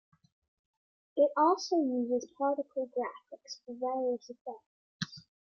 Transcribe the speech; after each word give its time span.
It 1.15 1.29
also 1.37 1.75
uses 1.75 2.27
particle 2.35 2.89
graphics 2.97 3.63
for 3.63 3.75
various 3.79 4.31
effects. 4.31 5.27